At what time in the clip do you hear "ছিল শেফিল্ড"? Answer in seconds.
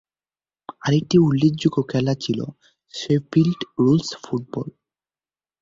2.15-3.59